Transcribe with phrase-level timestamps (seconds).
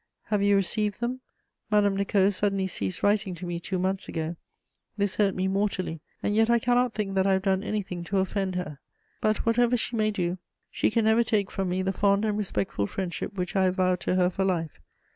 [0.29, 1.19] Have you received them?
[1.69, 4.35] Madame de Caud suddenly ceased writing to me two months ago.
[4.97, 8.17] This hurt me mortally, and yet I cannot think that I have done anything to
[8.17, 8.79] offend her.
[9.21, 10.39] But, whatever she may do,
[10.71, 13.99] she can never take from me the fond and respectful friendship which I have vowed
[13.99, 14.79] to her for life.